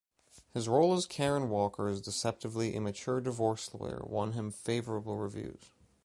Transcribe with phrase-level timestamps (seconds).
[0.51, 5.69] His role as Karen Walker's deceptively immature divorce lawyer won him favorable reviews.